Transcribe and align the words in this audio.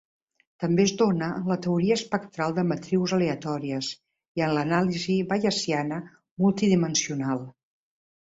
També 0.61 0.83
es 0.87 0.91
dóna 1.01 1.25
en 1.39 1.43
la 1.49 1.57
teoria 1.65 1.97
espectral 1.99 2.55
de 2.55 2.63
matrius 2.69 3.13
aleatòries 3.17 3.91
i 4.41 4.45
en 4.47 4.53
l'anàlisi 4.55 5.17
bayesiana 5.33 5.99
multidimensional. 6.45 7.45